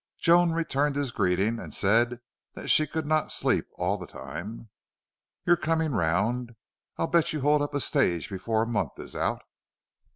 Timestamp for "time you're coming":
4.07-5.91